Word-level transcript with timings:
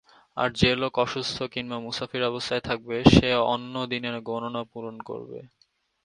আর 0.37 0.49
যে 0.53 0.71
লোক 0.75 0.93
অসুস্থ 0.97 1.37
কিংবা 1.53 1.77
মুসাফির 1.79 2.23
অবস্থায় 2.23 2.63
থাকবে 2.63 2.97
সে 3.13 3.29
অন্য 3.53 3.73
দিনে 3.91 4.09
গণনা 4.29 4.61
পূরণ 4.71 4.95
করবে। 5.01 5.39